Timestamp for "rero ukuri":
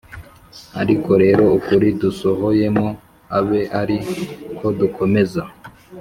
1.23-1.87